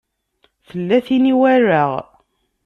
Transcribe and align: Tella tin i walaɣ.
Tella 0.67 0.97
tin 1.05 1.31
i 1.31 1.33
walaɣ. 1.39 1.91